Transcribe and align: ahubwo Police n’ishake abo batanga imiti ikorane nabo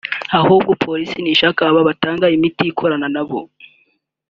ahubwo 0.37 0.71
Police 0.83 1.15
n’ishake 1.21 1.61
abo 1.69 1.79
batanga 1.89 2.25
imiti 2.35 2.63
ikorane 2.71 3.07
nabo 3.15 3.39